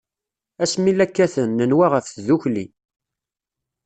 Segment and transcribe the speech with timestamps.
[0.63, 2.65] Ass mi la katen, nenwa ɣef tdukli.